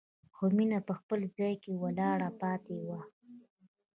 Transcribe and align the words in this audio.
خو 0.35 0.43
مينه 0.57 0.79
په 0.87 0.93
خپل 0.99 1.19
ځای 1.37 1.53
کې 1.63 1.71
ولاړه 1.83 2.29
پاتې 2.41 2.75
وه. 2.87 2.99